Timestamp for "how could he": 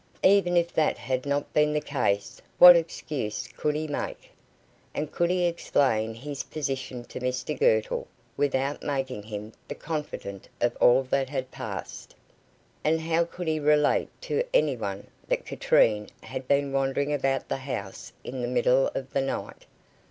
13.01-13.59